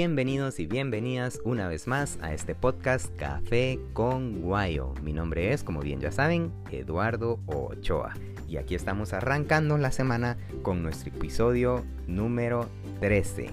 Bienvenidos 0.00 0.60
y 0.60 0.66
bienvenidas 0.66 1.40
una 1.42 1.66
vez 1.66 1.88
más 1.88 2.20
a 2.22 2.32
este 2.32 2.54
podcast 2.54 3.12
Café 3.16 3.80
con 3.94 4.42
Guayo. 4.42 4.94
Mi 5.02 5.12
nombre 5.12 5.52
es, 5.52 5.64
como 5.64 5.80
bien 5.80 5.98
ya 5.98 6.12
saben, 6.12 6.52
Eduardo 6.70 7.40
Ochoa. 7.46 8.14
Y 8.46 8.58
aquí 8.58 8.76
estamos 8.76 9.12
arrancando 9.12 9.76
la 9.76 9.90
semana 9.90 10.38
con 10.62 10.84
nuestro 10.84 11.12
episodio 11.12 11.84
número 12.06 12.68
13. 13.00 13.50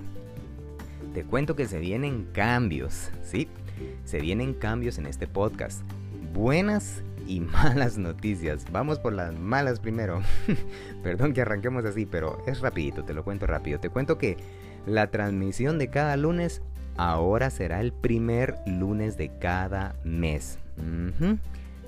Te 1.16 1.24
cuento 1.24 1.56
que 1.56 1.66
se 1.66 1.80
vienen 1.80 2.28
cambios, 2.32 3.10
¿sí? 3.24 3.48
Se 4.04 4.20
vienen 4.20 4.54
cambios 4.54 5.00
en 5.00 5.08
este 5.08 5.26
podcast. 5.26 5.82
Buenas 6.32 7.02
y 7.26 7.40
malas 7.40 7.98
noticias. 7.98 8.68
Vamos 8.72 9.00
por 9.00 9.14
las 9.14 9.34
malas 9.34 9.80
primero. 9.80 10.22
Perdón 11.04 11.34
que 11.34 11.42
arranquemos 11.42 11.86
así, 11.86 12.06
pero 12.06 12.38
es 12.46 12.62
rapidito, 12.62 13.04
te 13.04 13.16
lo 13.16 13.24
cuento 13.24 13.48
rápido. 13.48 13.80
Te 13.80 13.90
cuento 13.90 14.20
que 14.20 14.38
la 14.86 15.08
transmisión 15.12 15.78
de 15.80 15.90
cada 15.90 16.18
lunes 16.18 16.62
ahora 16.98 17.50
será 17.50 17.82
el 17.82 17.92
primer 17.92 18.56
lunes 18.66 19.18
de 19.18 19.30
cada 19.40 19.96
mes. 20.04 20.60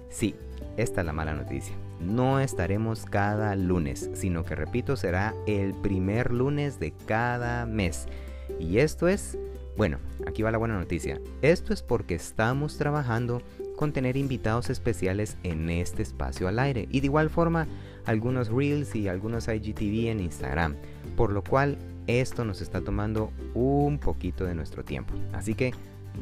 Sí, 0.10 0.36
esta 0.78 1.02
es 1.02 1.06
la 1.06 1.14
mala 1.14 1.34
noticia. 1.34 1.76
No 2.00 2.40
estaremos 2.40 3.06
cada 3.06 3.56
lunes, 3.56 4.10
sino 4.14 4.44
que 4.44 4.56
repito, 4.56 4.96
será 4.96 5.34
el 5.48 5.74
primer 5.74 6.32
lunes 6.32 6.80
de 6.80 6.94
cada 7.06 7.66
mes. 7.66 8.08
Y 8.60 8.78
esto 8.80 9.08
es, 9.08 9.38
bueno, 9.76 9.98
aquí 10.26 10.44
va 10.44 10.52
la 10.52 10.58
buena 10.58 10.78
noticia. 10.78 11.20
Esto 11.42 11.74
es 11.74 11.82
porque 11.82 12.16
estamos 12.16 12.78
trabajando 12.78 13.42
con 13.76 13.94
tener 13.94 14.18
invitados 14.18 14.70
especiales 14.70 15.38
en 15.44 15.70
este 15.70 16.02
espacio 16.02 16.48
al 16.48 16.60
aire 16.60 16.88
y 16.90 17.00
de 17.00 17.08
igual 17.08 17.30
forma 17.30 17.68
algunos 18.06 18.50
reels 18.50 18.96
y 18.96 19.08
algunos 19.08 19.48
IGTV 19.48 20.10
en 20.10 20.20
Instagram, 20.20 20.76
por 21.16 21.32
lo 21.32 21.44
cual 21.44 21.78
esto 22.08 22.46
nos 22.46 22.62
está 22.62 22.82
tomando 22.82 23.32
un 23.54 24.00
poquito 24.00 24.46
de 24.46 24.56
nuestro 24.56 24.84
tiempo. 24.84 25.14
Así 25.34 25.54
que 25.54 25.74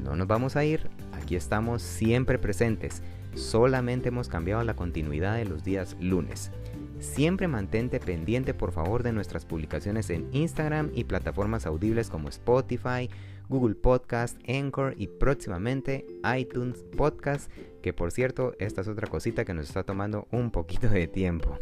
no 0.04 0.16
nos 0.16 0.28
vamos 0.28 0.56
a 0.56 0.66
ir, 0.66 0.90
aquí 1.14 1.36
estamos 1.36 1.82
siempre 1.82 2.38
presentes, 2.38 3.02
solamente 3.36 4.10
hemos 4.10 4.28
cambiado 4.28 4.64
la 4.64 4.76
continuidad 4.76 5.36
de 5.36 5.46
los 5.46 5.64
días 5.64 5.96
lunes. 6.00 6.52
Siempre 7.00 7.48
mantente 7.48 8.00
pendiente 8.00 8.54
por 8.54 8.72
favor 8.72 9.04
de 9.04 9.14
nuestras 9.14 9.46
publicaciones 9.46 10.10
en 10.10 10.28
Instagram 10.32 10.92
y 10.94 11.04
plataformas 11.04 11.66
audibles 11.66 12.10
como 12.10 12.30
Spotify, 12.30 13.10
Google 13.50 13.76
Podcast, 13.76 14.38
Anchor 14.50 14.96
y 14.98 15.08
próximamente 15.08 16.06
iTunes 16.38 16.84
Podcast, 16.98 17.52
que 17.82 17.94
por 17.94 18.12
cierto, 18.12 18.54
esta 18.60 18.82
es 18.82 18.88
otra 18.88 19.08
cosita 19.08 19.46
que 19.46 19.54
nos 19.54 19.68
está 19.68 19.84
tomando 19.84 20.28
un 20.32 20.52
poquito 20.52 20.90
de 20.90 21.08
tiempo. 21.08 21.58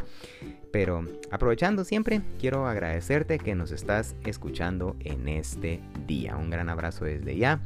Pero 0.74 1.06
aprovechando 1.32 1.86
siempre, 1.86 2.22
quiero 2.38 2.68
agradecerte 2.68 3.40
que 3.40 3.56
nos 3.56 3.72
estás 3.72 4.16
escuchando 4.26 4.98
en 5.00 5.30
este 5.30 5.80
día. 6.06 6.36
Un 6.36 6.50
gran 6.50 6.68
abrazo 6.68 7.06
desde 7.06 7.38
ya. 7.38 7.62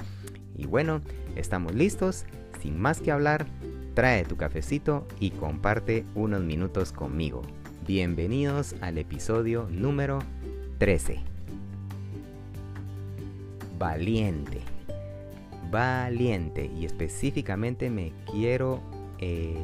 Y 0.55 0.67
bueno, 0.67 1.01
estamos 1.35 1.73
listos. 1.73 2.25
Sin 2.61 2.79
más 2.79 3.01
que 3.01 3.11
hablar, 3.11 3.47
trae 3.95 4.25
tu 4.25 4.37
cafecito 4.37 5.07
y 5.19 5.31
comparte 5.31 6.05
unos 6.13 6.41
minutos 6.43 6.91
conmigo. 6.91 7.41
Bienvenidos 7.87 8.75
al 8.81 8.99
episodio 8.99 9.67
número 9.71 10.19
13 10.77 11.37
valiente. 13.77 14.59
Valiente. 15.71 16.69
Y 16.75 16.85
específicamente 16.85 17.89
me 17.89 18.13
quiero 18.31 18.81
eh, 19.19 19.55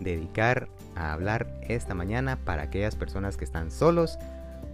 dedicar 0.00 0.68
a 0.94 1.12
hablar 1.12 1.60
esta 1.68 1.94
mañana 1.94 2.36
para 2.36 2.62
aquellas 2.62 2.96
personas 2.96 3.36
que 3.36 3.44
están 3.44 3.70
solos 3.70 4.18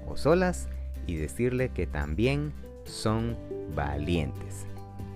o 0.07 0.17
solas 0.17 0.69
y 1.07 1.17
decirle 1.17 1.71
que 1.71 1.87
también 1.87 2.53
son 2.85 3.37
valientes. 3.75 4.67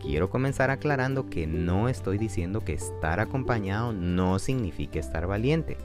Quiero 0.00 0.30
comenzar 0.30 0.70
aclarando 0.70 1.28
que 1.28 1.46
no 1.46 1.88
estoy 1.88 2.16
diciendo 2.16 2.64
que 2.64 2.72
estar 2.72 3.20
acompañado 3.20 3.92
no 3.92 4.38
signifique 4.38 4.98
estar 4.98 5.26
valiente. 5.26 5.76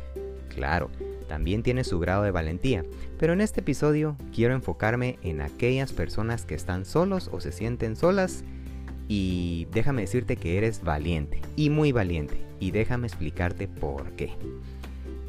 Claro, 0.49 0.89
también 1.27 1.63
tiene 1.63 1.83
su 1.83 1.99
grado 1.99 2.23
de 2.23 2.31
valentía, 2.31 2.85
pero 3.19 3.33
en 3.33 3.41
este 3.41 3.59
episodio 3.59 4.15
quiero 4.33 4.53
enfocarme 4.53 5.19
en 5.21 5.41
aquellas 5.41 5.91
personas 5.91 6.45
que 6.45 6.55
están 6.55 6.85
solos 6.85 7.29
o 7.33 7.41
se 7.41 7.51
sienten 7.51 7.95
solas 7.95 8.43
y 9.07 9.67
déjame 9.71 10.03
decirte 10.03 10.37
que 10.37 10.57
eres 10.57 10.81
valiente 10.81 11.41
y 11.55 11.69
muy 11.69 11.91
valiente 11.91 12.41
y 12.59 12.71
déjame 12.71 13.07
explicarte 13.07 13.67
por 13.67 14.11
qué. 14.11 14.31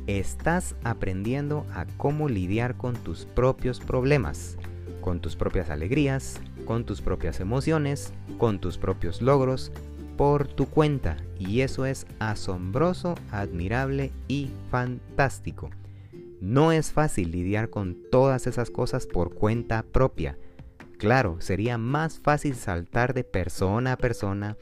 Estás 0.07 0.77
aprendiendo 0.85 1.67
a 1.75 1.85
cómo 1.97 2.29
lidiar 2.29 2.77
con 2.77 2.95
tus 2.95 3.25
propios 3.25 3.81
problemas, 3.81 4.57
con 5.01 5.21
tus 5.21 5.35
propias 5.35 5.69
alegrías, 5.69 6.41
con 6.65 6.85
tus 6.85 7.01
propias 7.01 7.41
emociones, 7.41 8.13
con 8.39 8.61
tus 8.61 8.79
propios 8.79 9.21
logros, 9.21 9.73
por 10.17 10.47
tu 10.47 10.67
cuenta 10.67 11.17
y 11.41 11.63
eso 11.63 11.87
es 11.87 12.07
asombroso, 12.21 13.17
admirable 13.33 14.13
y 14.29 14.51
fantástico. 14.71 15.71
No 16.41 16.71
es 16.71 16.93
fácil 16.93 17.33
lidiar 17.33 17.69
con 17.69 17.97
todas 18.13 18.47
esas 18.47 18.71
cosas 18.71 19.07
por 19.07 19.35
cuenta 19.35 19.83
propia. 19.83 20.39
Claro, 20.99 21.39
sería 21.41 21.79
más 21.79 22.21
fácil 22.21 22.55
saltar 22.55 23.13
de 23.13 23.25
persona 23.25 23.95
a 23.95 23.97
persona, 23.97 24.57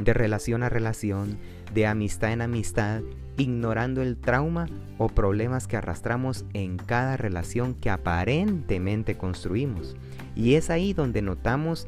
de 0.00 0.12
relación 0.12 0.64
a 0.64 0.68
relación, 0.68 1.38
de 1.72 1.86
amistad 1.86 2.32
en 2.32 2.42
amistad, 2.42 3.02
ignorando 3.38 4.02
el 4.02 4.18
trauma 4.18 4.66
o 4.98 5.08
problemas 5.08 5.66
que 5.66 5.76
arrastramos 5.76 6.44
en 6.52 6.76
cada 6.76 7.16
relación 7.16 7.74
que 7.74 7.88
aparentemente 7.88 9.16
construimos. 9.16 9.96
Y 10.36 10.54
es 10.54 10.68
ahí 10.68 10.92
donde 10.92 11.22
notamos 11.22 11.86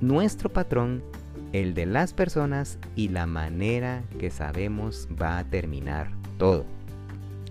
nuestro 0.00 0.52
patrón, 0.52 1.02
el 1.52 1.74
de 1.74 1.86
las 1.86 2.14
personas 2.14 2.78
y 2.94 3.08
la 3.08 3.26
manera 3.26 4.04
que 4.18 4.30
sabemos 4.30 5.08
va 5.20 5.38
a 5.38 5.44
terminar 5.44 6.10
todo. 6.38 6.64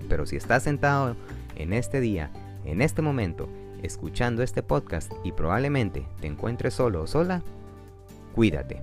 Pero 0.08 0.26
si 0.26 0.36
estás 0.36 0.64
sentado 0.64 1.16
en 1.56 1.74
este 1.74 2.00
día, 2.00 2.32
en 2.66 2.82
este 2.82 3.02
momento, 3.02 3.50
escuchando 3.84 4.44
este 4.44 4.64
podcast 4.64 5.12
y 5.24 5.32
probablemente 5.32 6.06
te 6.20 6.28
encuentres 6.28 6.74
solo 6.74 7.04
o 7.04 7.08
sola, 7.08 7.42
cuídate. 8.34 8.82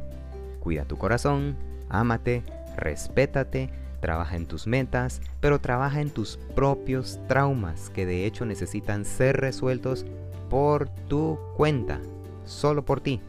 Cuida 0.61 0.85
tu 0.85 0.97
corazón, 0.97 1.57
ámate, 1.89 2.43
respétate, 2.77 3.71
trabaja 4.01 4.37
en 4.37 4.47
tus 4.47 4.67
metas, 4.67 5.21
pero 5.41 5.61
trabaja 5.61 6.01
en 6.01 6.11
tus 6.11 6.39
propios 6.55 7.19
traumas 7.29 7.91
que 7.91 8.07
de 8.07 8.27
hecho 8.27 8.45
necesitan 8.45 9.05
ser 9.05 9.37
resueltos 9.37 10.07
por 10.49 10.89
tu 11.09 11.39
cuenta, 11.57 12.01
solo 12.45 12.85
por 12.85 13.01
ti. 13.01 13.21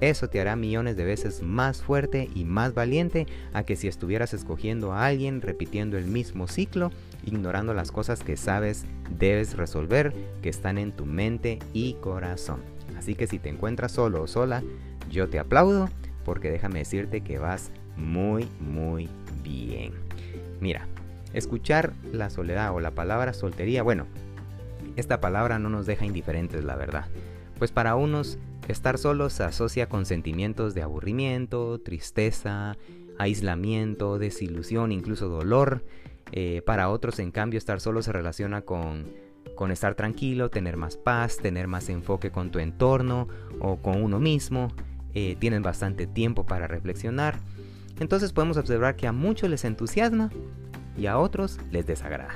Eso 0.00 0.28
te 0.28 0.40
hará 0.40 0.56
millones 0.56 0.96
de 0.96 1.04
veces 1.04 1.42
más 1.42 1.80
fuerte 1.80 2.28
y 2.34 2.44
más 2.44 2.74
valiente 2.74 3.26
a 3.52 3.62
que 3.62 3.76
si 3.76 3.88
estuvieras 3.88 4.34
escogiendo 4.34 4.92
a 4.92 5.06
alguien 5.06 5.40
repitiendo 5.40 5.96
el 5.96 6.06
mismo 6.06 6.46
ciclo, 6.46 6.90
ignorando 7.24 7.72
las 7.72 7.90
cosas 7.90 8.22
que 8.22 8.36
sabes 8.36 8.84
debes 9.18 9.56
resolver, 9.56 10.12
que 10.42 10.48
están 10.48 10.78
en 10.78 10.92
tu 10.92 11.06
mente 11.06 11.58
y 11.72 11.94
corazón. 11.94 12.60
Así 12.98 13.14
que 13.14 13.26
si 13.26 13.38
te 13.38 13.48
encuentras 13.48 13.92
solo 13.92 14.22
o 14.22 14.26
sola, 14.26 14.62
yo 15.10 15.28
te 15.28 15.38
aplaudo 15.38 15.88
porque 16.24 16.50
déjame 16.50 16.80
decirte 16.80 17.20
que 17.20 17.38
vas 17.38 17.70
muy, 17.96 18.48
muy 18.60 19.08
bien. 19.42 19.92
Mira, 20.60 20.86
escuchar 21.32 21.92
la 22.12 22.30
soledad 22.30 22.74
o 22.74 22.80
la 22.80 22.92
palabra 22.92 23.32
soltería, 23.34 23.82
bueno, 23.82 24.06
esta 24.96 25.20
palabra 25.20 25.58
no 25.58 25.68
nos 25.68 25.86
deja 25.86 26.06
indiferentes, 26.06 26.64
la 26.64 26.76
verdad. 26.76 27.06
Pues 27.58 27.70
para 27.70 27.96
unos 27.96 28.38
Estar 28.68 28.96
solo 28.96 29.28
se 29.28 29.44
asocia 29.44 29.88
con 29.88 30.06
sentimientos 30.06 30.74
de 30.74 30.80
aburrimiento, 30.80 31.80
tristeza, 31.80 32.78
aislamiento, 33.18 34.18
desilusión, 34.18 34.90
incluso 34.90 35.28
dolor. 35.28 35.84
Eh, 36.32 36.62
para 36.64 36.88
otros, 36.88 37.18
en 37.18 37.30
cambio, 37.30 37.58
estar 37.58 37.80
solo 37.80 38.00
se 38.00 38.12
relaciona 38.12 38.62
con, 38.62 39.12
con 39.54 39.70
estar 39.70 39.94
tranquilo, 39.94 40.48
tener 40.48 40.78
más 40.78 40.96
paz, 40.96 41.36
tener 41.36 41.68
más 41.68 41.90
enfoque 41.90 42.30
con 42.30 42.50
tu 42.50 42.58
entorno 42.58 43.28
o 43.60 43.76
con 43.76 44.02
uno 44.02 44.18
mismo. 44.18 44.68
Eh, 45.12 45.36
tienen 45.38 45.62
bastante 45.62 46.06
tiempo 46.06 46.46
para 46.46 46.66
reflexionar. 46.66 47.38
Entonces 48.00 48.32
podemos 48.32 48.56
observar 48.56 48.96
que 48.96 49.06
a 49.06 49.12
muchos 49.12 49.48
les 49.50 49.64
entusiasma 49.64 50.30
y 50.96 51.06
a 51.06 51.18
otros 51.18 51.58
les 51.70 51.86
desagrada. 51.86 52.34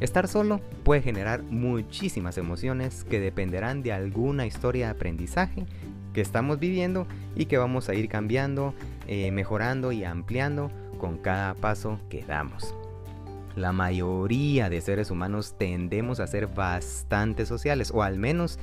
Estar 0.00 0.28
solo 0.28 0.60
puede 0.82 1.02
generar 1.02 1.42
muchísimas 1.44 2.36
emociones 2.36 3.04
que 3.04 3.20
dependerán 3.20 3.82
de 3.82 3.92
alguna 3.92 4.46
historia 4.46 4.86
de 4.86 4.92
aprendizaje 4.92 5.66
que 6.12 6.20
estamos 6.20 6.58
viviendo 6.58 7.06
y 7.36 7.46
que 7.46 7.58
vamos 7.58 7.88
a 7.88 7.94
ir 7.94 8.08
cambiando, 8.08 8.74
eh, 9.06 9.30
mejorando 9.30 9.92
y 9.92 10.04
ampliando 10.04 10.70
con 10.98 11.18
cada 11.18 11.54
paso 11.54 11.98
que 12.08 12.24
damos. 12.24 12.74
La 13.56 13.72
mayoría 13.72 14.68
de 14.68 14.80
seres 14.80 15.10
humanos 15.10 15.54
tendemos 15.58 16.18
a 16.18 16.26
ser 16.26 16.48
bastante 16.48 17.46
sociales, 17.46 17.92
o 17.94 18.02
al 18.02 18.18
menos 18.18 18.58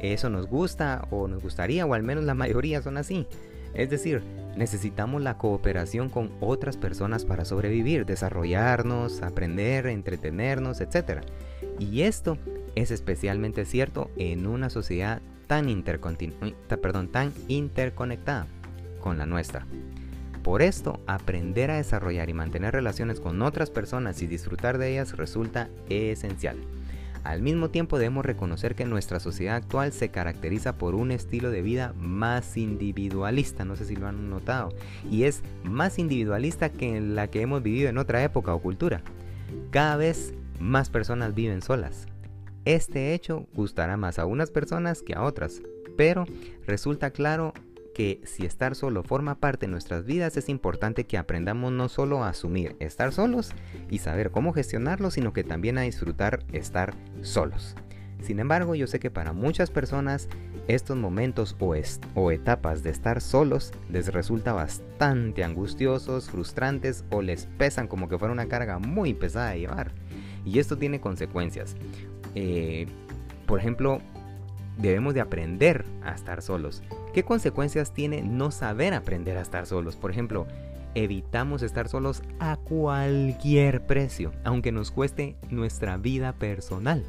eso 0.00 0.28
nos 0.28 0.46
gusta 0.46 1.06
o 1.10 1.28
nos 1.28 1.42
gustaría, 1.42 1.86
o 1.86 1.94
al 1.94 2.02
menos 2.02 2.24
la 2.24 2.34
mayoría 2.34 2.82
son 2.82 2.98
así. 2.98 3.26
Es 3.74 3.90
decir, 3.90 4.22
necesitamos 4.56 5.22
la 5.22 5.36
cooperación 5.36 6.08
con 6.08 6.30
otras 6.40 6.76
personas 6.76 7.24
para 7.24 7.44
sobrevivir, 7.44 8.06
desarrollarnos, 8.06 9.22
aprender, 9.22 9.86
entretenernos, 9.86 10.80
etc. 10.80 11.22
Y 11.78 12.02
esto 12.02 12.38
es 12.74 12.90
especialmente 12.90 13.64
cierto 13.64 14.10
en 14.16 14.46
una 14.46 14.70
sociedad 14.70 15.20
tan, 15.46 15.82
perdón, 16.80 17.08
tan 17.08 17.32
interconectada 17.48 18.46
con 19.00 19.18
la 19.18 19.26
nuestra. 19.26 19.66
Por 20.42 20.60
esto, 20.60 21.00
aprender 21.06 21.70
a 21.70 21.76
desarrollar 21.76 22.28
y 22.28 22.34
mantener 22.34 22.74
relaciones 22.74 23.18
con 23.18 23.40
otras 23.42 23.70
personas 23.70 24.20
y 24.20 24.26
disfrutar 24.26 24.78
de 24.78 24.92
ellas 24.92 25.16
resulta 25.16 25.68
esencial. 25.88 26.58
Al 27.24 27.40
mismo 27.40 27.70
tiempo 27.70 27.98
debemos 27.98 28.24
reconocer 28.24 28.74
que 28.74 28.84
nuestra 28.84 29.18
sociedad 29.18 29.56
actual 29.56 29.92
se 29.92 30.10
caracteriza 30.10 30.76
por 30.76 30.94
un 30.94 31.10
estilo 31.10 31.50
de 31.50 31.62
vida 31.62 31.94
más 31.98 32.58
individualista, 32.58 33.64
no 33.64 33.76
sé 33.76 33.86
si 33.86 33.96
lo 33.96 34.06
han 34.06 34.28
notado, 34.28 34.74
y 35.10 35.24
es 35.24 35.42
más 35.64 35.98
individualista 35.98 36.68
que 36.68 37.00
la 37.00 37.28
que 37.28 37.40
hemos 37.40 37.62
vivido 37.62 37.88
en 37.88 37.96
otra 37.96 38.22
época 38.22 38.54
o 38.54 38.60
cultura. 38.60 39.02
Cada 39.70 39.96
vez 39.96 40.34
más 40.60 40.90
personas 40.90 41.34
viven 41.34 41.62
solas. 41.62 42.06
Este 42.66 43.14
hecho 43.14 43.46
gustará 43.54 43.96
más 43.96 44.18
a 44.18 44.26
unas 44.26 44.50
personas 44.50 45.00
que 45.00 45.14
a 45.14 45.22
otras, 45.22 45.62
pero 45.96 46.26
resulta 46.66 47.10
claro 47.10 47.54
que 47.94 48.20
si 48.24 48.44
estar 48.44 48.74
solo 48.74 49.02
forma 49.02 49.36
parte 49.36 49.64
de 49.64 49.72
nuestras 49.72 50.04
vidas, 50.04 50.36
es 50.36 50.50
importante 50.50 51.06
que 51.06 51.16
aprendamos 51.16 51.72
no 51.72 51.88
solo 51.88 52.22
a 52.22 52.28
asumir 52.28 52.76
estar 52.80 53.12
solos 53.12 53.52
y 53.88 53.98
saber 53.98 54.30
cómo 54.30 54.52
gestionarlo, 54.52 55.10
sino 55.10 55.32
que 55.32 55.44
también 55.44 55.78
a 55.78 55.82
disfrutar 55.82 56.44
estar 56.52 56.92
solos. 57.22 57.74
Sin 58.20 58.40
embargo, 58.40 58.74
yo 58.74 58.86
sé 58.86 59.00
que 59.00 59.10
para 59.10 59.32
muchas 59.32 59.70
personas 59.70 60.28
estos 60.66 60.96
momentos 60.96 61.56
o, 61.58 62.30
etapas 62.30 62.82
de 62.82 62.90
estar 62.90 63.20
solos 63.20 63.72
les 63.90 64.12
resulta 64.12 64.52
bastante 64.52 65.44
angustiosos, 65.44 66.30
frustrantes 66.30 67.04
o 67.10 67.20
les 67.20 67.46
pesan 67.58 67.86
como 67.86 68.08
que 68.08 68.18
fuera 68.18 68.32
una 68.32 68.48
carga 68.48 68.78
muy 68.78 69.12
pesada 69.14 69.50
de 69.50 69.60
llevar. 69.60 69.92
Y 70.44 70.58
esto 70.58 70.78
tiene 70.78 71.00
consecuencias. 71.00 71.76
Eh, 72.34 72.86
por 73.46 73.58
ejemplo, 73.58 74.00
debemos 74.78 75.12
de 75.14 75.20
aprender 75.20 75.84
a 76.02 76.12
estar 76.12 76.40
solos. 76.40 76.82
¿Qué 77.14 77.22
consecuencias 77.22 77.94
tiene 77.94 78.22
no 78.22 78.50
saber 78.50 78.92
aprender 78.92 79.36
a 79.36 79.40
estar 79.40 79.66
solos? 79.66 79.94
Por 79.94 80.10
ejemplo, 80.10 80.48
evitamos 80.96 81.62
estar 81.62 81.88
solos 81.88 82.24
a 82.40 82.56
cualquier 82.56 83.86
precio, 83.86 84.32
aunque 84.42 84.72
nos 84.72 84.90
cueste 84.90 85.36
nuestra 85.48 85.96
vida 85.96 86.32
personal. 86.32 87.04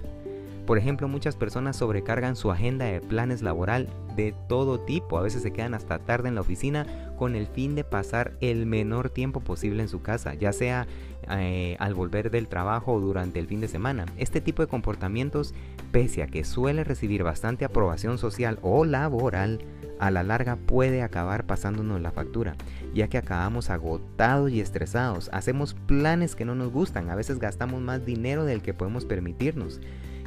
Por 0.67 0.77
ejemplo, 0.77 1.07
muchas 1.07 1.35
personas 1.35 1.75
sobrecargan 1.77 2.35
su 2.35 2.51
agenda 2.51 2.85
de 2.85 3.01
planes 3.01 3.41
laboral 3.41 3.87
de 4.15 4.35
todo 4.47 4.79
tipo. 4.79 5.17
A 5.17 5.23
veces 5.23 5.41
se 5.41 5.51
quedan 5.51 5.73
hasta 5.73 5.97
tarde 5.97 6.29
en 6.29 6.35
la 6.35 6.41
oficina 6.41 6.85
con 7.17 7.35
el 7.35 7.47
fin 7.47 7.73
de 7.73 7.83
pasar 7.83 8.33
el 8.41 8.67
menor 8.67 9.09
tiempo 9.09 9.39
posible 9.39 9.81
en 9.81 9.89
su 9.89 10.03
casa, 10.03 10.35
ya 10.35 10.53
sea 10.53 10.85
eh, 11.29 11.77
al 11.79 11.95
volver 11.95 12.29
del 12.29 12.47
trabajo 12.47 12.93
o 12.93 12.99
durante 12.99 13.39
el 13.39 13.47
fin 13.47 13.59
de 13.59 13.67
semana. 13.67 14.05
Este 14.17 14.39
tipo 14.41 14.61
de 14.61 14.67
comportamientos, 14.67 15.55
pese 15.91 16.21
a 16.21 16.27
que 16.27 16.43
suele 16.43 16.83
recibir 16.83 17.23
bastante 17.23 17.65
aprobación 17.65 18.19
social 18.19 18.59
o 18.61 18.85
laboral, 18.85 19.59
a 19.99 20.11
la 20.11 20.23
larga 20.23 20.55
puede 20.55 21.01
acabar 21.01 21.45
pasándonos 21.45 22.01
la 22.01 22.11
factura, 22.11 22.55
ya 22.93 23.07
que 23.07 23.17
acabamos 23.17 23.69
agotados 23.69 24.51
y 24.51 24.61
estresados, 24.61 25.29
hacemos 25.33 25.73
planes 25.73 26.35
que 26.35 26.45
no 26.45 26.55
nos 26.55 26.71
gustan, 26.71 27.09
a 27.09 27.15
veces 27.15 27.39
gastamos 27.39 27.81
más 27.81 28.05
dinero 28.05 28.45
del 28.45 28.61
que 28.61 28.73
podemos 28.73 29.05
permitirnos. 29.05 29.79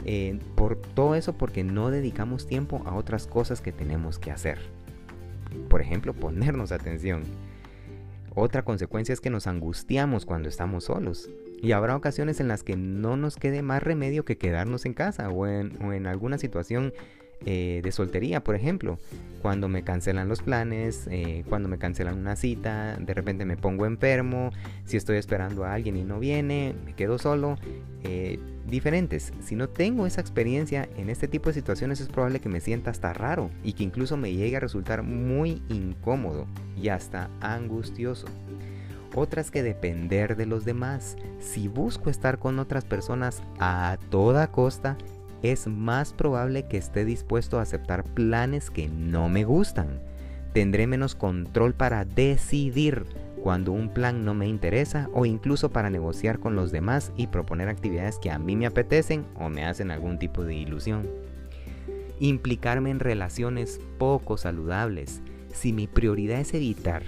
Eh, 0.05 0.39
por 0.55 0.77
todo 0.77 1.15
eso 1.15 1.33
porque 1.37 1.65
no 1.65 1.91
dedicamos 1.91 2.47
tiempo 2.47 2.83
a 2.87 2.95
otras 2.95 3.27
cosas 3.27 3.61
que 3.61 3.73
tenemos 3.73 4.19
que 4.19 4.31
hacer. 4.31 4.59
Por 5.69 5.81
ejemplo, 5.81 6.15
ponernos 6.15 6.73
atención. 6.73 7.23
Otra 8.35 8.65
consecuencia 8.65 9.13
es 9.13 9.21
que 9.21 9.31
nos 9.31 9.47
angustiamos 9.47 10.25
cuando 10.25 10.49
estamos 10.49 10.85
solos. 10.85 11.29
Y 11.61 11.73
habrá 11.73 11.97
ocasiones 11.97 12.39
en 12.39 12.47
las 12.47 12.63
que 12.63 12.77
no 12.77 13.17
nos 13.17 13.37
quede 13.37 13.63
más 13.63 13.83
remedio 13.83 14.25
que 14.25 14.39
quedarnos 14.39 14.87
en 14.87 14.95
casa 14.95 15.29
o 15.29 15.47
en, 15.47 15.77
o 15.83 15.93
en 15.93 16.07
alguna 16.07 16.39
situación 16.39 16.93
eh, 17.45 17.81
de 17.83 17.93
soltería, 17.93 18.43
por 18.43 18.55
ejemplo. 18.55 18.99
Cuando 19.43 19.69
me 19.69 19.85
cancelan 19.85 20.29
los 20.29 20.43
planes, 20.43 21.07
eh, 21.11 21.45
cuando 21.49 21.69
me 21.69 21.79
cancelan 21.79 22.19
una 22.19 22.35
cita, 22.35 22.97
de 22.97 23.15
repente 23.15 23.45
me 23.45 23.57
pongo 23.57 23.87
enfermo, 23.87 24.51
si 24.85 24.97
estoy 24.97 25.17
esperando 25.17 25.65
a 25.65 25.75
alguien 25.75 25.97
y 25.97 26.03
no 26.03 26.19
viene, 26.19 26.75
me 26.85 26.95
quedo 26.95 27.19
solo. 27.19 27.57
Eh, 28.03 28.39
diferentes. 28.69 29.33
Si 29.43 29.57
no 29.57 29.69
tengo 29.69 30.07
esa 30.07 30.21
experiencia 30.21 30.89
en 30.97 31.09
este 31.11 31.27
tipo 31.27 31.49
de 31.49 31.55
situaciones 31.55 32.01
es 32.01 32.09
probable 32.09 32.41
que 32.41 32.49
me 32.49 32.61
sienta 32.61 32.91
hasta 32.91 33.13
raro 33.13 33.51
y 33.65 33.73
que 33.73 33.83
incluso 33.83 34.17
me 34.17 34.33
llegue 34.33 34.57
a 34.57 34.61
resultar 34.61 35.03
muy 35.03 35.63
incómodo 35.69 36.47
y 36.77 36.89
hasta 36.89 37.31
angustioso. 37.41 38.27
Otras 39.15 39.51
que 39.51 39.63
depender 39.63 40.37
de 40.37 40.47
los 40.47 40.65
demás. 40.65 41.17
Si 41.41 41.67
busco 41.67 42.11
estar 42.11 42.39
con 42.39 42.59
otras 42.59 42.85
personas 42.85 43.43
a 43.59 43.99
toda 44.11 44.53
costa, 44.53 44.99
es 45.43 45.67
más 45.67 46.13
probable 46.13 46.67
que 46.67 46.77
esté 46.77 47.05
dispuesto 47.05 47.59
a 47.59 47.63
aceptar 47.63 48.05
planes 48.05 48.71
que 48.71 48.89
no 48.89 49.29
me 49.29 49.45
gustan. 49.45 50.01
Tendré 50.53 50.87
menos 50.87 51.15
control 51.15 51.75
para 51.75 52.05
decidir 52.05 53.05
cuando 53.43 53.73
un 53.73 53.89
plan 53.89 54.25
no 54.25 54.35
me 54.35 54.49
interesa 54.49 55.09
o 55.13 55.25
incluso 55.25 55.71
para 55.71 55.91
negociar 55.91 56.39
con 56.39 56.57
los 56.57 56.73
demás 56.73 57.13
y 57.17 57.29
proponer 57.29 57.69
actividades 57.69 58.19
que 58.19 58.31
a 58.31 58.39
mí 58.39 58.57
me 58.57 58.67
apetecen 58.67 59.25
o 59.37 59.49
me 59.49 59.65
hacen 59.65 59.91
algún 59.91 60.19
tipo 60.19 60.45
de 60.45 60.55
ilusión. 60.55 61.09
Implicarme 62.19 62.91
en 62.91 63.01
relaciones 63.01 63.81
poco 63.99 64.37
saludables. 64.37 65.23
Si 65.53 65.73
mi 65.73 65.87
prioridad 65.87 66.41
es 66.41 66.53
evitar 66.55 67.05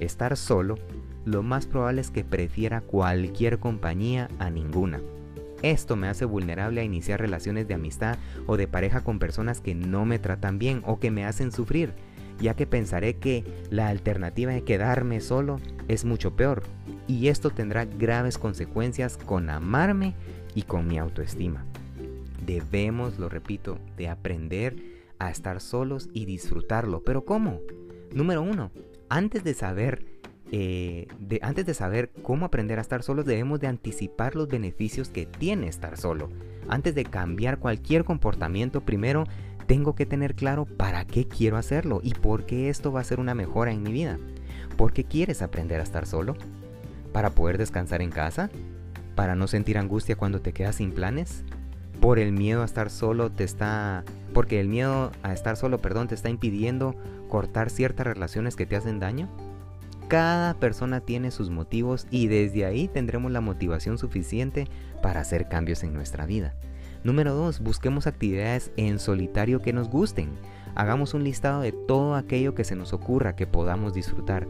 estar 0.00 0.36
solo, 0.36 0.76
lo 1.24 1.42
más 1.42 1.66
probable 1.66 2.00
es 2.00 2.10
que 2.10 2.24
prefiera 2.24 2.80
cualquier 2.80 3.58
compañía 3.58 4.28
a 4.38 4.50
ninguna. 4.50 5.00
Esto 5.62 5.96
me 5.96 6.08
hace 6.08 6.24
vulnerable 6.24 6.80
a 6.80 6.84
iniciar 6.84 7.20
relaciones 7.20 7.68
de 7.68 7.74
amistad 7.74 8.18
o 8.46 8.56
de 8.56 8.66
pareja 8.66 9.02
con 9.02 9.18
personas 9.18 9.60
que 9.60 9.74
no 9.74 10.04
me 10.06 10.18
tratan 10.18 10.58
bien 10.58 10.82
o 10.86 10.98
que 10.98 11.10
me 11.10 11.24
hacen 11.24 11.52
sufrir, 11.52 11.92
ya 12.40 12.54
que 12.54 12.66
pensaré 12.66 13.16
que 13.16 13.44
la 13.70 13.88
alternativa 13.88 14.52
de 14.52 14.64
quedarme 14.64 15.20
solo 15.20 15.60
es 15.88 16.04
mucho 16.04 16.34
peor, 16.34 16.62
y 17.06 17.28
esto 17.28 17.50
tendrá 17.50 17.84
graves 17.84 18.38
consecuencias 18.38 19.18
con 19.18 19.50
amarme 19.50 20.14
y 20.54 20.62
con 20.62 20.86
mi 20.86 20.98
autoestima. 20.98 21.66
Debemos, 22.46 23.18
lo 23.18 23.28
repito, 23.28 23.78
de 23.96 24.08
aprender 24.08 24.76
a 25.18 25.30
estar 25.30 25.60
solos 25.60 26.08
y 26.14 26.24
disfrutarlo. 26.24 27.04
¿Pero 27.04 27.24
cómo? 27.24 27.60
Número 28.12 28.42
uno, 28.42 28.72
antes 29.08 29.44
de 29.44 29.54
saber 29.54 30.19
eh, 30.52 31.06
antes 31.42 31.64
de 31.64 31.74
saber 31.74 32.10
cómo 32.22 32.46
aprender 32.46 32.78
a 32.78 32.82
estar 32.82 33.02
solos, 33.02 33.24
debemos 33.24 33.60
de 33.60 33.68
anticipar 33.68 34.34
los 34.34 34.48
beneficios 34.48 35.08
que 35.08 35.26
tiene 35.26 35.68
estar 35.68 35.96
solo. 35.96 36.30
Antes 36.68 36.94
de 36.94 37.04
cambiar 37.04 37.58
cualquier 37.58 38.04
comportamiento, 38.04 38.80
primero 38.80 39.24
tengo 39.66 39.94
que 39.94 40.06
tener 40.06 40.34
claro 40.34 40.64
para 40.64 41.04
qué 41.04 41.28
quiero 41.28 41.56
hacerlo 41.56 42.00
y 42.02 42.14
por 42.14 42.44
qué 42.44 42.68
esto 42.68 42.90
va 42.90 43.00
a 43.00 43.04
ser 43.04 43.20
una 43.20 43.34
mejora 43.34 43.70
en 43.70 43.82
mi 43.82 43.92
vida. 43.92 44.18
¿Por 44.76 44.92
qué 44.92 45.04
quieres 45.04 45.42
aprender 45.42 45.78
a 45.78 45.84
estar 45.84 46.06
solo? 46.06 46.36
¿Para 47.12 47.30
poder 47.30 47.56
descansar 47.56 48.02
en 48.02 48.10
casa? 48.10 48.50
¿Para 49.14 49.36
no 49.36 49.46
sentir 49.46 49.78
angustia 49.78 50.16
cuando 50.16 50.40
te 50.40 50.52
quedas 50.52 50.76
sin 50.76 50.92
planes? 50.92 51.44
¿Por 52.00 52.18
el 52.18 52.32
miedo 52.32 52.62
a 52.62 52.64
estar 52.64 52.90
solo 52.90 53.30
te 53.30 53.44
está... 53.44 54.04
porque 54.32 54.58
el 54.58 54.68
miedo 54.68 55.12
a 55.22 55.32
estar 55.32 55.56
solo, 55.56 55.78
perdón, 55.78 56.08
te 56.08 56.14
está 56.14 56.30
impidiendo 56.30 56.96
cortar 57.28 57.70
ciertas 57.70 58.06
relaciones 58.06 58.56
que 58.56 58.66
te 58.66 58.74
hacen 58.74 58.98
daño? 58.98 59.28
Cada 60.10 60.54
persona 60.54 60.98
tiene 60.98 61.30
sus 61.30 61.50
motivos 61.50 62.08
y 62.10 62.26
desde 62.26 62.64
ahí 62.64 62.88
tendremos 62.88 63.30
la 63.30 63.40
motivación 63.40 63.96
suficiente 63.96 64.66
para 65.04 65.20
hacer 65.20 65.48
cambios 65.48 65.84
en 65.84 65.94
nuestra 65.94 66.26
vida. 66.26 66.56
Número 67.04 67.32
2. 67.32 67.60
Busquemos 67.60 68.08
actividades 68.08 68.72
en 68.76 68.98
solitario 68.98 69.62
que 69.62 69.72
nos 69.72 69.88
gusten. 69.88 70.30
Hagamos 70.74 71.14
un 71.14 71.22
listado 71.22 71.60
de 71.60 71.70
todo 71.70 72.16
aquello 72.16 72.56
que 72.56 72.64
se 72.64 72.74
nos 72.74 72.92
ocurra 72.92 73.36
que 73.36 73.46
podamos 73.46 73.94
disfrutar. 73.94 74.48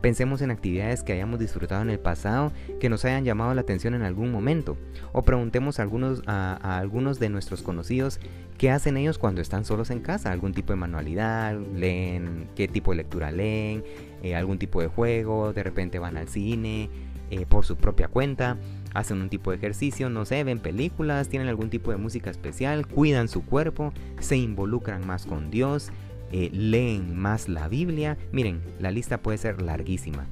Pensemos 0.00 0.40
en 0.40 0.50
actividades 0.50 1.02
que 1.02 1.12
hayamos 1.12 1.38
disfrutado 1.38 1.82
en 1.82 1.90
el 1.90 1.98
pasado, 1.98 2.52
que 2.80 2.88
nos 2.88 3.04
hayan 3.04 3.24
llamado 3.24 3.54
la 3.54 3.60
atención 3.60 3.94
en 3.94 4.02
algún 4.02 4.32
momento. 4.32 4.78
O 5.12 5.22
preguntemos 5.22 5.78
a 5.78 5.82
algunos, 5.82 7.20
de 7.20 7.28
nuestros 7.28 7.62
conocidos 7.62 8.18
qué 8.56 8.70
hacen 8.70 8.96
ellos 8.96 9.18
cuando 9.18 9.42
están 9.42 9.64
solos 9.64 9.90
en 9.90 10.00
casa. 10.00 10.32
Algún 10.32 10.52
tipo 10.54 10.72
de 10.72 10.78
manualidad, 10.78 11.58
leen, 11.74 12.48
qué 12.56 12.66
tipo 12.66 12.92
de 12.92 12.98
lectura 12.98 13.30
leen, 13.30 13.84
eh, 14.22 14.34
algún 14.34 14.58
tipo 14.58 14.80
de 14.80 14.88
juego, 14.88 15.52
de 15.52 15.62
repente 15.62 15.98
van 15.98 16.16
al 16.16 16.28
cine 16.28 16.88
eh, 17.30 17.46
por 17.46 17.64
su 17.64 17.76
propia 17.76 18.08
cuenta, 18.08 18.56
hacen 18.92 19.20
un 19.20 19.28
tipo 19.28 19.50
de 19.52 19.56
ejercicio, 19.56 20.10
no 20.10 20.24
sé, 20.24 20.42
ven 20.42 20.58
películas, 20.58 21.28
tienen 21.28 21.48
algún 21.48 21.70
tipo 21.70 21.92
de 21.92 21.96
música 21.96 22.28
especial, 22.28 22.88
cuidan 22.88 23.28
su 23.28 23.44
cuerpo, 23.44 23.92
se 24.18 24.36
involucran 24.36 25.06
más 25.06 25.26
con 25.26 25.48
Dios, 25.48 25.92
eh, 26.32 26.50
leen 26.52 27.16
más 27.16 27.48
la 27.48 27.68
Biblia. 27.68 28.18
Miren, 28.32 28.62
la 28.78 28.90
lista 28.90 29.22
puede 29.22 29.38
ser 29.38 29.62
larguísima. 29.62 30.26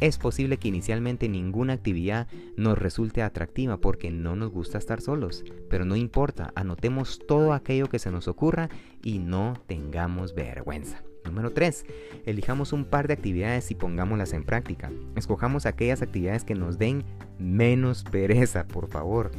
Es 0.00 0.18
posible 0.18 0.56
que 0.56 0.68
inicialmente 0.68 1.28
ninguna 1.28 1.74
actividad 1.74 2.26
nos 2.56 2.78
resulte 2.78 3.22
atractiva 3.22 3.76
porque 3.76 4.10
no 4.10 4.34
nos 4.34 4.50
gusta 4.50 4.78
estar 4.78 5.00
solos, 5.00 5.44
pero 5.70 5.84
no 5.84 5.94
importa, 5.94 6.52
anotemos 6.56 7.20
todo 7.26 7.52
aquello 7.52 7.88
que 7.88 8.00
se 8.00 8.10
nos 8.10 8.26
ocurra 8.26 8.68
y 9.02 9.20
no 9.20 9.54
tengamos 9.68 10.34
vergüenza. 10.34 11.02
Número 11.24 11.52
3. 11.52 11.86
Elijamos 12.26 12.72
un 12.72 12.84
par 12.84 13.06
de 13.06 13.14
actividades 13.14 13.70
y 13.70 13.74
pongámoslas 13.74 14.32
en 14.32 14.44
práctica. 14.44 14.90
Escojamos 15.14 15.66
aquellas 15.66 16.02
actividades 16.02 16.44
que 16.44 16.54
nos 16.54 16.78
den 16.78 17.04
menos 17.38 18.02
pereza, 18.04 18.66
por 18.66 18.88
favor. 18.88 19.30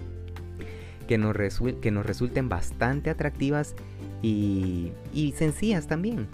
Que 1.08 1.18
nos, 1.18 1.36
que 1.82 1.92
nos 1.92 2.06
resulten 2.06 2.48
bastante 2.48 3.10
atractivas 3.10 3.76
y, 4.24 5.34
sencillas 5.36 5.88
también. 5.88 6.28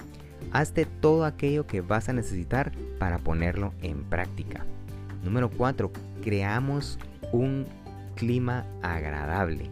Hazte 0.52 0.86
todo 0.86 1.26
aquello 1.26 1.68
que 1.68 1.82
vas 1.82 2.08
a 2.08 2.14
necesitar 2.14 2.72
para 3.00 3.18
ponerlo 3.18 3.74
en 3.82 4.04
práctica. 4.04 4.66
Número 5.24 5.50
4. 5.50 5.92
Creamos 6.24 6.98
un 7.34 7.66
clima 8.16 8.66
agradable. 8.82 9.70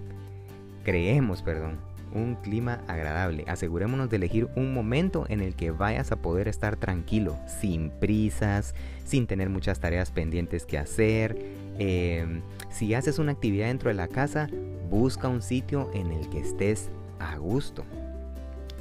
Creemos, 0.84 1.42
perdón, 1.42 1.78
un 2.14 2.36
clima 2.36 2.82
agradable. 2.88 3.46
Asegurémonos 3.48 4.10
de 4.10 4.18
elegir 4.18 4.50
un 4.56 4.74
momento 4.74 5.26
en 5.30 5.42
el 5.42 5.56
que 5.56 5.72
vayas 5.72 6.12
a 6.12 6.18
poder 6.18 6.48
estar 6.48 6.76
tranquilo, 6.76 7.38
sin 7.62 7.92
prisas, 7.92 8.74
sin 9.06 9.28
tener 9.28 9.50
muchas 9.50 9.80
tareas 9.80 10.12
pendientes 10.12 10.66
que 10.66 10.78
hacer. 10.78 11.38
Em, 11.80 12.42
si 12.70 12.94
haces 12.94 13.20
una 13.20 13.34
actividad 13.34 13.68
dentro 13.68 13.90
de 13.90 13.96
la 13.96 14.08
casa, 14.08 14.50
busca 14.90 15.28
un 15.28 15.42
sitio 15.42 15.92
en 15.94 16.12
el 16.12 16.30
que 16.30 16.40
estés 16.40 16.90
a 17.20 17.38
gusto. 17.38 17.84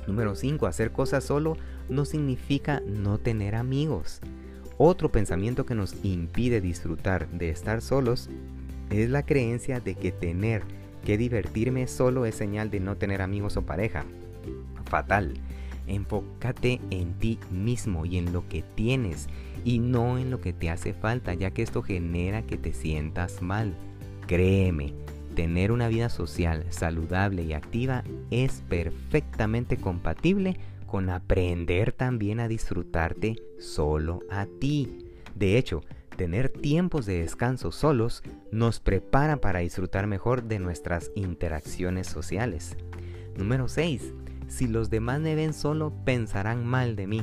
Número 0.07 0.35
5. 0.35 0.67
Hacer 0.67 0.93
cosas 0.93 1.25
solo 1.25 1.57
no 1.89 2.05
significa 2.05 2.83
no 2.87 3.19
tener 3.19 3.55
amigos. 3.55 4.21
Otro 4.79 5.11
pensamiento 5.11 5.65
que 5.65 5.75
nos 5.75 5.95
impide 6.05 6.61
disfrutar 6.61 7.29
de 7.31 7.51
estar 7.51 7.81
solos 7.81 8.29
es 8.91 9.11
la 9.11 9.25
creencia 9.25 9.81
de 9.81 9.95
que 9.95 10.13
tener 10.13 10.63
que 11.05 11.17
divertirme 11.17 11.87
solo 11.87 12.27
es 12.27 12.35
señal 12.35 12.71
de 12.71 12.81
no 12.81 12.97
tener 12.97 13.23
amigos 13.23 13.57
o 13.57 13.63
pareja. 13.63 14.05
Fatal. 14.85 15.35
Enfócate 15.87 16.81
en 16.91 17.15
ti 17.15 17.39
mismo 17.51 18.05
y 18.07 18.19
en 18.19 18.33
lo 18.33 18.49
que 18.49 18.63
tienes 18.75 19.29
y 19.65 19.79
no 19.79 20.19
en 20.19 20.31
lo 20.31 20.41
que 20.41 20.53
te 20.53 20.69
hace 20.69 20.93
falta, 20.93 21.33
ya 21.35 21.53
que 21.53 21.63
esto 21.63 21.83
genera 21.83 22.43
que 22.43 22.57
te 22.57 22.73
sientas 22.73 23.41
mal. 23.41 23.75
Créeme, 24.27 24.93
tener 25.37 25.71
una 25.71 25.87
vida 25.87 26.09
social 26.09 26.65
saludable 26.71 27.45
y 27.45 27.53
activa 27.53 28.03
es 28.33 28.65
perfectamente 28.69 29.77
compatible 29.77 30.59
con 30.87 31.11
aprender 31.11 31.93
también 31.93 32.41
a 32.41 32.49
disfrutarte 32.49 33.37
solo 33.59 34.21
a 34.31 34.47
ti. 34.47 35.07
De 35.35 35.59
hecho, 35.59 35.83
tener 36.17 36.49
tiempos 36.49 37.05
de 37.05 37.21
descanso 37.21 37.71
solos 37.71 38.23
nos 38.51 38.81
prepara 38.81 39.37
para 39.37 39.61
disfrutar 39.61 40.07
mejor 40.07 40.45
de 40.45 40.59
nuestras 40.59 41.13
interacciones 41.15 42.07
sociales. 42.07 42.77
Número 43.37 43.69
6. 43.69 44.15
Si 44.49 44.67
los 44.67 44.89
demás 44.89 45.21
me 45.21 45.35
ven 45.35 45.53
solo, 45.53 45.93
pensarán 46.05 46.65
mal 46.65 46.97
de 46.97 47.07
mí. 47.09 47.23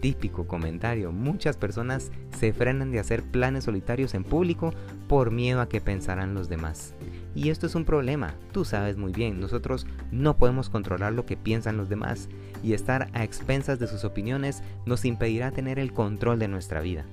Típico 0.00 0.46
comentario, 0.46 1.10
muchas 1.12 1.56
personas 1.56 2.12
se 2.38 2.52
frenan 2.52 2.92
de 2.92 3.00
hacer 3.00 3.22
planes 3.22 3.64
solitarios 3.64 4.14
en 4.14 4.22
público 4.22 4.72
por 5.08 5.30
miedo 5.30 5.60
a 5.60 5.68
que 5.68 5.80
pensarán 5.80 6.34
los 6.34 6.48
demás. 6.48 6.94
Y 7.34 7.50
esto 7.50 7.66
es 7.66 7.74
un 7.76 7.84
problema, 7.84 8.34
tú 8.52 8.64
sabes 8.64 8.96
muy 8.96 9.12
bien, 9.12 9.38
nosotros 9.38 9.86
no 10.10 10.36
podemos 10.36 10.68
controlar 10.68 11.12
lo 11.12 11.26
que 11.26 11.36
piensan 11.36 11.76
los 11.76 11.88
demás 11.88 12.28
y 12.62 12.72
estar 12.72 13.08
a 13.12 13.22
expensas 13.22 13.78
de 13.78 13.86
sus 13.86 14.04
opiniones 14.04 14.62
nos 14.84 15.04
impedirá 15.04 15.52
tener 15.52 15.78
el 15.78 15.92
control 15.92 16.40
de 16.40 16.48
nuestra 16.48 16.80
vida. 16.80 17.04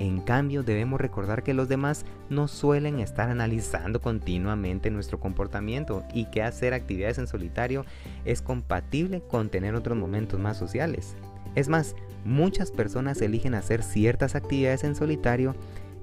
En 0.00 0.20
cambio, 0.20 0.64
debemos 0.64 1.00
recordar 1.00 1.44
que 1.44 1.54
los 1.54 1.68
demás 1.68 2.04
no 2.28 2.48
suelen 2.48 2.98
estar 2.98 3.30
analizando 3.30 4.00
continuamente 4.00 4.90
nuestro 4.90 5.20
comportamiento 5.20 6.02
y 6.12 6.24
que 6.24 6.42
hacer 6.42 6.74
actividades 6.74 7.18
en 7.18 7.28
solitario 7.28 7.84
es 8.24 8.42
compatible 8.42 9.22
con 9.22 9.48
tener 9.48 9.76
otros 9.76 9.96
momentos 9.96 10.40
más 10.40 10.56
sociales. 10.56 11.14
Es 11.54 11.68
más, 11.68 11.94
muchas 12.24 12.72
personas 12.72 13.20
eligen 13.22 13.54
hacer 13.54 13.84
ciertas 13.84 14.34
actividades 14.34 14.82
en 14.82 14.96
solitario, 14.96 15.54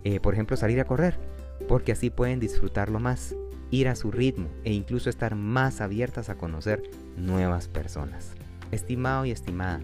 eh, 0.06 0.22
por 0.22 0.34
ejemplo 0.34 0.56
salir 0.56 0.80
a 0.80 0.86
correr, 0.86 1.20
porque 1.68 1.92
así 1.92 2.10
pueden 2.10 2.40
disfrutarlo 2.40 3.02
más 3.02 3.36
ir 3.72 3.88
a 3.88 3.96
su 3.96 4.12
ritmo 4.12 4.50
e 4.64 4.74
incluso 4.74 5.10
estar 5.10 5.36
más 5.36 5.82
abiertas 5.82 6.30
a 6.30 6.36
conocer 6.36 6.84
nuevas 7.18 7.68
personas. 7.68 8.34
Estimado 8.72 9.26
y 9.26 9.32
estimada, 9.32 9.82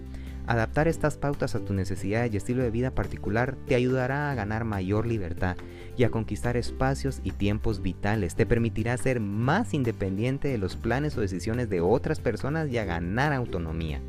adaptar 0.47 0.87
estas 0.87 1.17
pautas 1.17 1.55
a 1.55 1.59
tu 1.59 1.73
necesidades 1.73 2.33
y 2.33 2.37
estilo 2.37 2.63
de 2.63 2.71
vida 2.71 2.91
particular 2.91 3.55
te 3.67 3.75
ayudará 3.75 4.31
a 4.31 4.35
ganar 4.35 4.63
mayor 4.63 5.07
libertad 5.07 5.57
y 5.97 6.03
a 6.03 6.09
conquistar 6.09 6.57
espacios 6.57 7.21
y 7.23 7.31
tiempos 7.31 7.81
vitales. 7.81 8.35
Te 8.35 8.45
permitirá 8.45 8.97
ser 8.97 9.19
más 9.19 9.73
independiente 9.73 10.47
de 10.47 10.57
los 10.57 10.75
planes 10.75 11.17
o 11.17 11.21
decisiones 11.21 11.69
de 11.69 11.81
otras 11.81 12.19
personas 12.19 12.69
y 12.69 12.77
a 12.77 12.85
ganar 12.85 13.33
autonomía. 13.33 14.01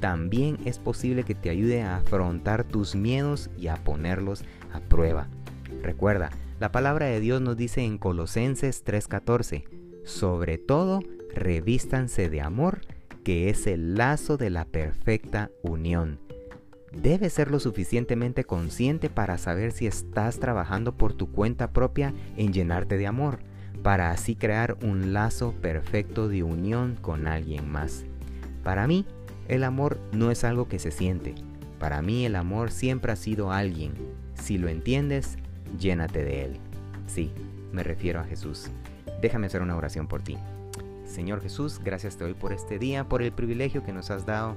También 0.00 0.58
es 0.64 0.78
posible 0.78 1.24
que 1.24 1.34
te 1.34 1.50
ayude 1.50 1.82
a 1.82 1.96
afrontar 1.96 2.64
tus 2.64 2.94
miedos 2.94 3.50
y 3.56 3.68
a 3.68 3.76
ponerlos 3.76 4.44
a 4.72 4.80
prueba. 4.80 5.28
Recuerda, 5.82 6.30
la 6.58 6.72
palabra 6.72 7.06
de 7.06 7.20
Dios 7.20 7.40
nos 7.40 7.56
dice 7.56 7.82
en 7.82 7.98
Colosenses 7.98 8.84
3:14, 8.84 9.64
sobre 10.04 10.58
todo, 10.58 11.00
revístanse 11.34 12.30
de 12.30 12.40
amor, 12.40 12.80
que 13.24 13.50
es 13.50 13.66
el 13.66 13.96
lazo 13.96 14.36
de 14.36 14.50
la 14.50 14.64
perfecta 14.64 15.50
unión. 15.62 16.18
Debes 16.92 17.34
ser 17.34 17.50
lo 17.50 17.60
suficientemente 17.60 18.44
consciente 18.44 19.10
para 19.10 19.36
saber 19.36 19.72
si 19.72 19.86
estás 19.86 20.38
trabajando 20.38 20.96
por 20.96 21.12
tu 21.12 21.30
cuenta 21.30 21.72
propia 21.72 22.14
en 22.36 22.52
llenarte 22.52 22.96
de 22.96 23.06
amor, 23.06 23.40
para 23.82 24.10
así 24.10 24.34
crear 24.34 24.78
un 24.82 25.12
lazo 25.12 25.52
perfecto 25.60 26.28
de 26.28 26.42
unión 26.42 26.96
con 27.00 27.26
alguien 27.26 27.68
más. 27.68 28.06
Para 28.62 28.86
mí, 28.86 29.04
el 29.48 29.62
amor 29.62 29.98
no 30.12 30.30
es 30.30 30.42
algo 30.42 30.68
que 30.68 30.78
se 30.78 30.90
siente. 30.90 31.34
Para 31.78 32.00
mí 32.00 32.24
el 32.24 32.34
amor 32.34 32.70
siempre 32.70 33.12
ha 33.12 33.16
sido 33.16 33.52
alguien. 33.52 33.92
Si 34.34 34.56
lo 34.56 34.68
entiendes, 34.68 35.36
llénate 35.78 36.24
de 36.24 36.44
Él. 36.44 36.56
Sí, 37.06 37.32
me 37.72 37.82
refiero 37.82 38.20
a 38.20 38.24
Jesús. 38.24 38.70
Déjame 39.20 39.46
hacer 39.46 39.62
una 39.62 39.76
oración 39.76 40.06
por 40.06 40.22
ti. 40.22 40.36
Señor 41.04 41.40
Jesús, 41.40 41.80
gracias 41.82 42.16
te 42.16 42.24
doy 42.24 42.34
por 42.34 42.52
este 42.52 42.78
día, 42.78 43.04
por 43.04 43.22
el 43.22 43.32
privilegio 43.32 43.84
que 43.84 43.92
nos 43.92 44.10
has 44.10 44.26
dado 44.26 44.56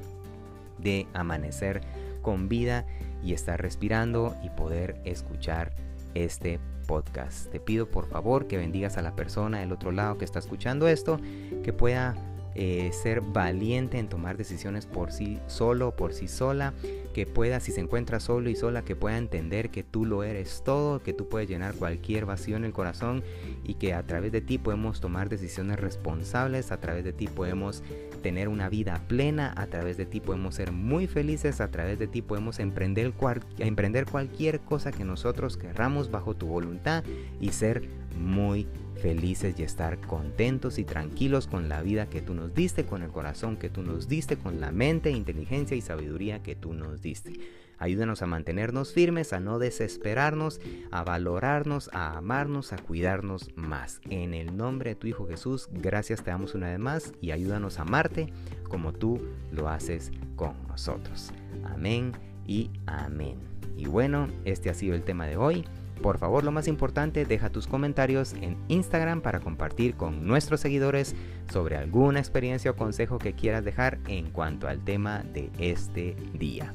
de 0.80 1.08
amanecer 1.13 1.82
con 2.22 2.50
vida 2.50 2.86
y 3.24 3.34
estar 3.34 3.62
respirando 3.62 4.36
y 4.44 4.50
poder 4.50 5.00
escuchar 5.06 5.74
este 6.16 6.60
podcast. 6.88 7.51
Te 7.51 7.60
pido 7.60 7.88
por 7.89 8.08
favor 8.08 8.48
que 8.48 8.58
bendigas 8.58 8.98
a 8.98 9.01
la 9.01 9.16
persona 9.16 9.60
del 9.60 9.72
otro 9.72 9.92
lado 9.92 10.18
que 10.18 10.25
está 10.25 10.39
escuchando 10.39 10.88
esto, 10.88 11.20
que 11.63 11.72
pueda 11.72 12.16
eh, 12.56 12.91
ser 12.94 13.22
valiente 13.22 14.00
en 14.00 14.10
tomar 14.10 14.38
decisiones 14.38 14.86
por 14.86 15.12
sí 15.12 15.39
solo, 15.48 15.96
por 15.96 16.13
sí 16.13 16.27
sola, 16.27 16.74
que 17.13 17.25
pueda, 17.25 17.60
si 17.60 17.72
se 17.72 17.82
encuentra 17.82 18.20
solo 18.20 18.50
y 18.50 18.56
sola, 18.56 18.84
que 18.84 18.96
pueda 18.96 19.18
entender 19.18 19.70
que 19.70 19.84
tú 19.84 20.06
lo 20.06 20.24
eres 20.24 20.62
todo, 20.63 21.01
que 21.01 21.13
tú 21.13 21.27
puedes 21.27 21.50
llenar 21.50 21.75
cualquier 21.75 22.25
vacío 22.25 22.58
en 22.58 22.65
el 22.65 22.74
corazón 22.74 23.24
y 23.63 23.75
que 23.75 23.94
a 23.94 24.03
través 24.03 24.32
de 24.32 24.41
ti 24.41 24.58
podemos 24.58 25.01
tomar 25.01 25.29
decisiones 25.29 25.79
responsables, 25.79 26.72
a 26.72 26.79
través 26.79 27.03
de 27.03 27.13
ti 27.13 27.27
podemos 27.27 27.84
tener 28.22 28.48
una 28.48 28.70
vida 28.70 29.01
plena, 29.08 29.53
a 29.56 29.68
través 29.68 29.98
de 29.98 30.06
ti 30.06 30.20
podemos 30.20 30.56
ser 30.56 30.72
muy 30.72 31.08
felices, 31.08 31.62
a 31.62 31.72
través 31.72 32.00
de 32.00 32.08
ti 32.08 32.22
podemos 32.22 32.60
emprender, 32.60 33.13
emprender 33.58 34.06
cualquier 34.06 34.60
cosa 34.60 34.91
que 34.91 35.03
nosotros 35.03 35.58
querramos 35.58 36.12
bajo 36.12 36.36
tu 36.36 36.48
voluntad 36.48 37.03
y 37.39 37.50
ser 37.50 37.89
muy 38.18 38.68
felices 39.01 39.56
y 39.58 39.63
estar 39.63 40.00
contentos 40.01 40.78
y 40.78 40.84
tranquilos 40.84 41.48
con 41.48 41.70
la 41.70 41.82
vida 41.82 42.10
que 42.10 42.22
tú 42.22 42.34
nos 42.34 42.54
diste, 42.54 42.86
con 42.86 43.01
el 43.01 43.10
corazón 43.10 43.58
que 43.58 43.70
tú 43.70 43.82
nos 43.82 44.08
diste, 44.08 44.38
con 44.38 44.60
la 44.60 44.72
mente, 44.72 45.12
inteligencia 45.12 45.78
y 45.78 45.82
sabiduría 45.82 46.44
que 46.44 46.56
tú 46.56 46.74
nos 46.74 47.01
diste. 47.01 47.34
Ayúdanos 47.80 48.22
a 48.22 48.25
mantenernos 48.25 48.94
firmes, 48.94 49.32
a 49.32 49.39
no 49.39 49.58
desesperarnos, 49.58 50.60
a 50.92 51.04
valorarnos, 51.04 51.89
a 51.94 52.18
amarnos, 52.18 52.74
a 52.74 52.78
cuidarnos 52.78 53.56
más. 53.56 54.01
En 54.10 54.34
el 54.34 54.58
nombre 54.58 54.92
de 54.92 54.96
tu 54.96 55.08
Hijo 55.08 55.28
Jesús, 55.28 55.70
gracias 55.72 56.22
te 56.22 56.32
damos 56.32 56.56
una 56.56 56.68
vez 56.68 56.80
más 56.80 57.13
y 57.22 57.32
ayúdanos 57.32 57.80
a 57.80 57.84
amarte 57.84 58.34
como 58.68 58.92
tú 58.92 59.22
lo 59.54 59.70
haces 59.70 60.12
con 60.36 60.56
nosotros. 60.68 61.32
Amén 61.63 62.12
y 62.46 62.70
amén. 62.86 63.38
Y 63.78 63.86
bueno, 63.86 64.28
este 64.44 64.70
ha 64.70 64.74
sido 64.74 64.94
el 64.94 65.04
tema 65.04 65.25
de 65.25 65.38
hoy. 65.38 65.66
Por 66.01 66.18
favor, 66.18 66.44
lo 66.44 66.51
más 66.51 66.68
importante, 66.68 67.25
deja 67.25 67.50
tus 67.50 67.68
comentarios 67.68 68.34
en 68.34 68.58
Instagram 68.70 69.22
para 69.22 69.41
compartir 69.41 69.96
con 69.96 70.25
nuestros 70.25 70.62
seguidores 70.62 71.15
sobre 71.51 71.75
alguna 71.75 72.20
experiencia 72.20 72.72
o 72.72 72.75
consejo 72.75 73.20
que 73.20 73.34
quieras 73.34 73.65
dejar 73.65 74.00
en 74.08 74.32
cuanto 74.32 74.68
al 74.68 74.79
tema 74.84 75.24
de 75.24 75.51
este 75.60 76.15
día. 76.34 76.74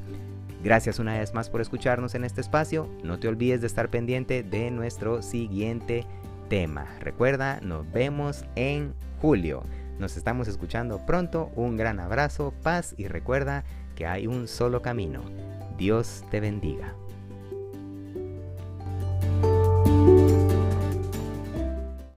Gracias 0.62 0.98
una 0.98 1.18
vez 1.18 1.34
más 1.34 1.50
por 1.50 1.60
escucharnos 1.60 2.14
en 2.14 2.24
este 2.24 2.40
espacio. 2.40 2.88
No 3.02 3.18
te 3.18 3.28
olvides 3.28 3.60
de 3.60 3.66
estar 3.66 3.90
pendiente 3.90 4.42
de 4.42 4.70
nuestro 4.70 5.22
siguiente 5.22 6.06
tema. 6.48 6.86
Recuerda, 7.00 7.60
nos 7.62 7.90
vemos 7.92 8.44
en 8.56 8.94
julio. 9.20 9.62
Nos 9.98 10.16
estamos 10.16 10.48
escuchando 10.48 11.04
pronto. 11.04 11.50
Un 11.54 11.76
gran 11.76 12.00
abrazo, 12.00 12.54
paz 12.62 12.94
y 12.96 13.08
recuerda 13.08 13.64
que 13.94 14.06
hay 14.06 14.26
un 14.26 14.48
solo 14.48 14.82
camino. 14.82 15.22
Dios 15.76 16.24
te 16.30 16.40
bendiga. 16.40 16.94